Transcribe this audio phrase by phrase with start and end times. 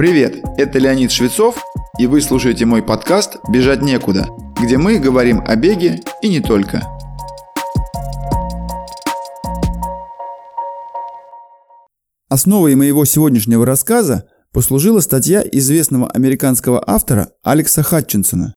[0.00, 1.62] Привет, это Леонид Швецов,
[1.98, 6.88] и вы слушаете мой подкаст «Бежать некуда», где мы говорим о беге и не только.
[12.30, 18.54] Основой моего сегодняшнего рассказа послужила статья известного американского автора Алекса Хатчинсона.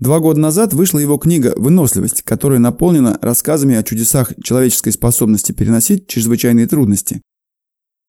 [0.00, 6.08] Два года назад вышла его книга «Выносливость», которая наполнена рассказами о чудесах человеческой способности переносить
[6.08, 7.22] чрезвычайные трудности.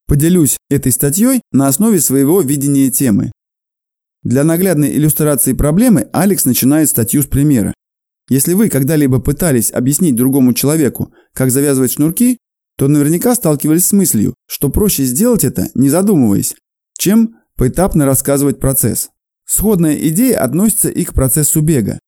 [0.08, 3.32] Поделюсь этой статьей на основе своего видения темы.
[4.24, 7.74] Для наглядной иллюстрации проблемы Алекс начинает статью с примера.
[8.30, 12.38] Если вы когда-либо пытались объяснить другому человеку, как завязывать шнурки,
[12.78, 16.56] то наверняка сталкивались с мыслью, что проще сделать это, не задумываясь,
[16.98, 19.10] чем поэтапно рассказывать процесс.
[19.46, 22.00] Сходная идея относится и к процессу бега.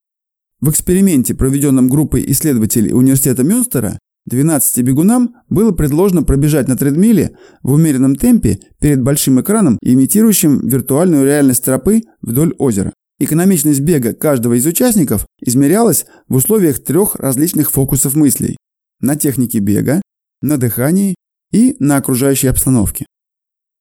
[0.60, 7.72] В эксперименте, проведенном группой исследователей Университета Мюнстера, 12 бегунам было предложено пробежать на тредмиле в
[7.72, 12.94] умеренном темпе перед большим экраном, имитирующим виртуальную реальность тропы вдоль озера.
[13.20, 18.57] Экономичность бега каждого из участников измерялась в условиях трех различных фокусов мыслей–
[18.99, 20.02] на технике бега,
[20.41, 21.15] на дыхании
[21.52, 23.05] и на окружающей обстановке.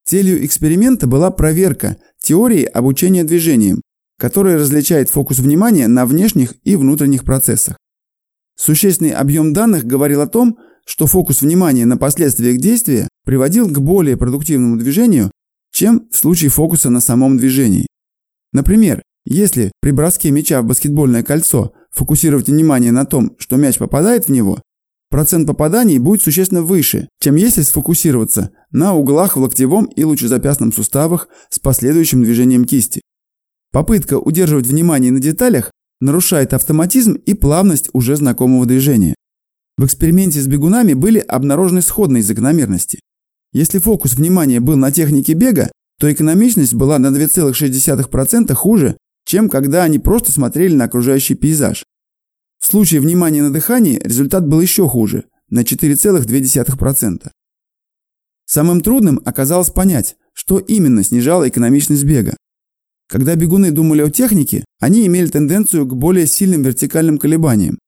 [0.05, 3.83] Целью эксперимента была проверка теории обучения движением,
[4.19, 7.77] которая различает фокус внимания на внешних и внутренних процессах.
[8.57, 14.17] Существенный объем данных говорил о том, что фокус внимания на последствиях действия приводил к более
[14.17, 15.31] продуктивному движению,
[15.73, 17.87] чем в случае фокуса на самом движении.
[18.53, 24.27] Например, если при броске мяча в баскетбольное кольцо фокусировать внимание на том, что мяч попадает
[24.27, 24.62] в него,
[25.11, 31.29] процент попаданий будет существенно выше, чем если сфокусироваться на углах в локтевом и лучезапястном суставах
[31.51, 33.03] с последующим движением кисти.
[33.73, 39.15] Попытка удерживать внимание на деталях нарушает автоматизм и плавность уже знакомого движения.
[39.77, 43.01] В эксперименте с бегунами были обнаружены сходные закономерности.
[43.53, 49.85] Если фокус внимания был на технике бега, то экономичность была на 2,6% хуже, чем когда
[49.85, 51.85] они просто смотрели на окружающий пейзаж.
[52.59, 57.31] В случае внимания на дыхании результат был еще хуже– на 4,2%.
[58.47, 62.37] Самым трудным оказалось понять, что именно снижало экономичность бега.
[63.09, 67.78] Когда бегуны думали о технике, они имели тенденцию к более сильным вертикальным колебаниям.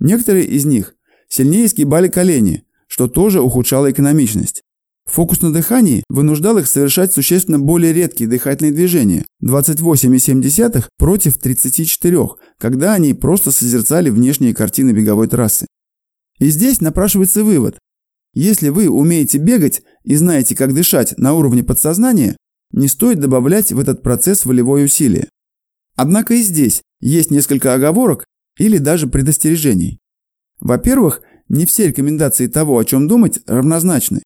[0.00, 0.94] Некоторые из них
[1.28, 4.62] сильнее сгибали колени, что тоже ухудшало экономичность.
[5.06, 12.94] Фокус на дыхании вынуждал их совершать существенно более редкие дыхательные движения– 28,7 против 34, когда
[12.94, 15.66] они просто созерцали внешние картины беговой трассы.
[16.38, 17.78] И здесь напрашивается вывод.
[18.32, 22.36] Если вы умеете бегать и знаете, как дышать на уровне подсознания,
[22.74, 25.28] не стоит добавлять в этот процесс волевое усилие.
[25.96, 28.24] Однако и здесь есть несколько оговорок
[28.58, 30.00] или даже предостережений.
[30.60, 34.22] Во-первых, не все рекомендации того, о чем думать, равнозначны.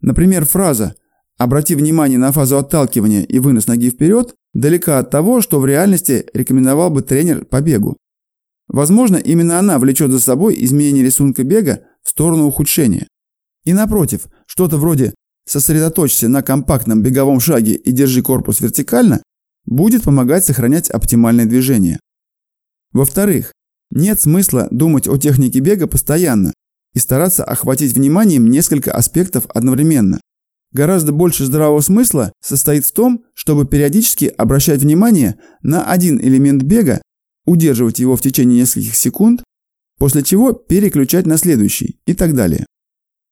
[0.00, 0.96] Например, фраза
[1.38, 6.26] «обрати внимание на фазу отталкивания и вынос ноги вперед» далека от того, что в реальности
[6.32, 7.96] рекомендовал бы тренер по бегу.
[8.66, 13.06] Возможно, именно она влечет за собой изменение рисунка бега в сторону ухудшения.
[13.64, 15.14] И напротив, что-то вроде
[15.46, 19.22] сосредоточься на компактном беговом шаге и держи корпус вертикально,
[19.66, 22.00] будет помогать сохранять оптимальное движение.
[22.92, 23.52] Во-вторых,
[23.90, 26.52] нет смысла думать о технике бега постоянно
[26.94, 30.20] и стараться охватить вниманием несколько аспектов одновременно.
[30.72, 37.00] Гораздо больше здравого смысла состоит в том, чтобы периодически обращать внимание на один элемент бега,
[37.46, 39.44] удерживать его в течение нескольких секунд,
[39.98, 42.66] после чего переключать на следующий и так далее.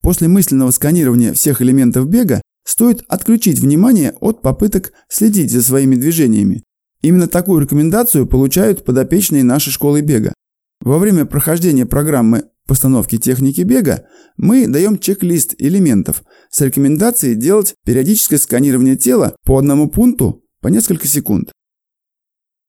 [0.02, 6.64] После мысленного сканирования всех элементов бега стоит отключить внимание от попыток следить за своими движениями.
[7.02, 10.34] Именно такую рекомендацию получают подопечные нашей школы бега.
[10.80, 18.38] Во время прохождения программы постановки техники бега мы даем чек-лист элементов с рекомендацией делать периодическое
[18.38, 21.52] сканирование тела по одному пункту по несколько секунд.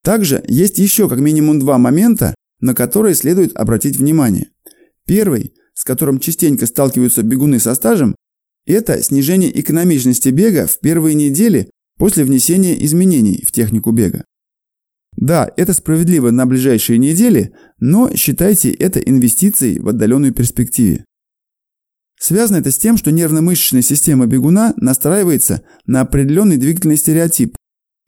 [0.04, 4.50] Также есть еще как минимум два момента, на которые следует обратить внимание.
[5.06, 8.16] Первый– с которым частенько сталкиваются бегуны со стажем,
[8.66, 14.24] это снижение экономичности бега в первые недели после внесения изменений в технику бега.
[15.16, 21.06] Да, это справедливо на ближайшие недели, но считайте это инвестицией в отдаленную перспективе.
[22.20, 27.56] Связано это с тем, что нервно-мышечная система бегуна настраивается на определенный двигательный стереотип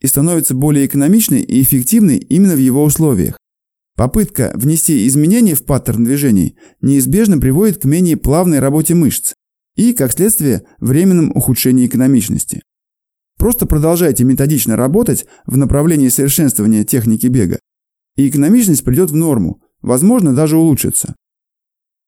[0.00, 3.36] и становится более экономичной и эффективной именно в его условиях.
[3.96, 9.32] Попытка внести изменения в паттерн движений неизбежно приводит к менее плавной работе мышц
[9.74, 12.62] и, как следствие, временном ухудшении экономичности.
[13.38, 17.58] Просто продолжайте методично работать в направлении совершенствования техники бега,
[18.16, 21.14] и экономичность придет в норму, возможно, даже улучшится.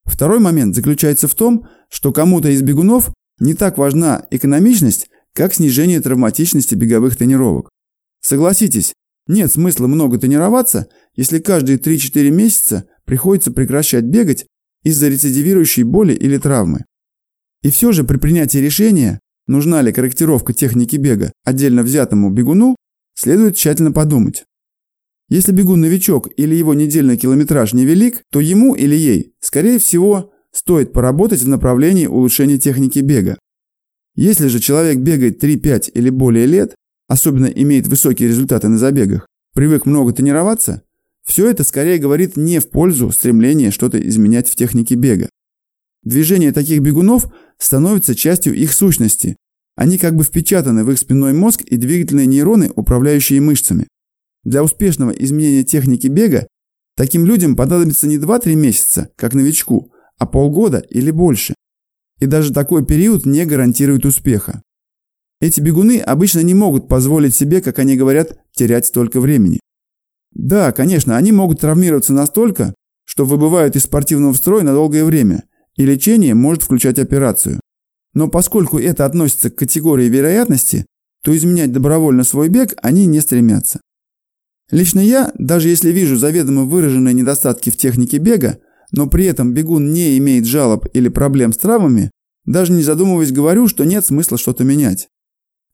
[0.05, 6.01] Второй момент заключается в том, что кому-то из бегунов не так важна экономичность, как снижение
[6.01, 7.69] травматичности беговых тренировок.
[8.21, 8.93] Согласитесь,
[9.29, 14.45] нет смысла много тренироваться, если каждые 3-4 месяца приходится прекращать бегать
[14.83, 16.85] из-за рецидивирующей боли или травмы.
[17.61, 22.75] И все же при принятии решения, нужна ли корректировка техники бега отдельно взятому бегуну,
[23.15, 24.45] следует тщательно подумать.
[25.29, 30.91] Если бегун новичок или его недельный километраж невелик, то ему или ей, скорее всего, стоит
[30.91, 33.37] поработать в направлении улучшения техники бега.
[34.15, 36.73] Если же человек бегает 3-5 или более лет,
[37.09, 40.83] особенно имеет высокие результаты на забегах, привык много тренироваться,
[41.25, 45.27] все это скорее говорит не в пользу стремления что-то изменять в технике бега.
[46.03, 47.27] Движения таких бегунов
[47.57, 49.35] становятся частью их сущности.
[49.75, 53.87] Они как бы впечатаны в их спинной мозг и двигательные нейроны, управляющие мышцами.
[54.43, 56.47] Для успешного изменения техники бега
[56.95, 61.55] таким людям понадобится не 2-3 месяца, как новичку, а полгода или больше.
[62.19, 64.61] И даже такой период не гарантирует успеха.
[65.41, 69.59] Эти бегуны обычно не могут позволить себе, как они говорят, терять столько времени.
[70.33, 72.73] Да, конечно, они могут травмироваться настолько,
[73.05, 75.43] что выбывают из спортивного строя на долгое время,
[75.75, 77.59] и лечение может включать операцию.
[78.13, 80.85] Но поскольку это относится к категории вероятности,
[81.23, 83.79] то изменять добровольно свой бег они не стремятся.
[84.71, 88.59] Лично я, даже если вижу заведомо выраженные недостатки в технике бега,
[88.91, 92.11] но при этом бегун не имеет жалоб или проблем с травмами,
[92.45, 95.07] даже не задумываясь говорю, что нет смысла что-то менять.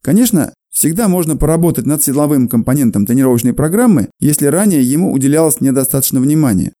[0.06, 6.72] Конечно, всегда можно поработать над силовым компонентом тренировочной программы, если ранее ему уделялось недостаточно внимания.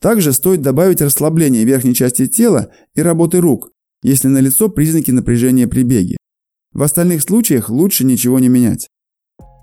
[0.00, 3.72] Также стоит добавить расслабление верхней части тела и работы рук,
[4.04, 6.16] если налицо признаки напряжения при беге.
[6.72, 8.86] В остальных случаях лучше ничего не менять.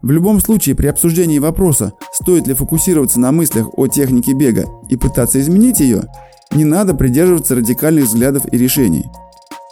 [0.01, 4.97] В любом случае, при обсуждении вопроса, стоит ли фокусироваться на мыслях о технике бега и
[4.97, 6.03] пытаться изменить ее,
[6.51, 9.05] не надо придерживаться радикальных взглядов и решений–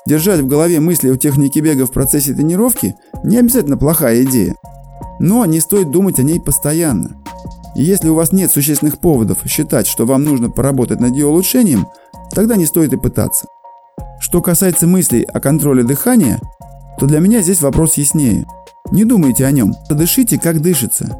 [0.07, 2.95] Держать в голове мысли о технике бега в процессе тренировки
[3.25, 4.55] не обязательно плохая идея.
[5.19, 7.21] Но не стоит думать о ней постоянно.
[7.75, 11.87] И если у вас нет существенных поводов считать, что вам нужно поработать над ее улучшением,
[12.31, 13.47] тогда не стоит и пытаться.
[14.21, 16.39] Что касается мыслей о контроле дыхания,
[16.97, 18.47] то для меня здесь вопрос яснее.
[18.91, 21.19] Не думайте о нем, дышите как дышится.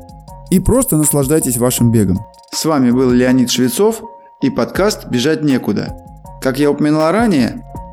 [0.50, 2.26] И просто наслаждайтесь вашим бегом.
[2.54, 4.02] С вами был Леонид Швецов
[4.42, 5.94] и подкаст «Бежать некуда».
[6.40, 7.64] Как я упоминал ранее,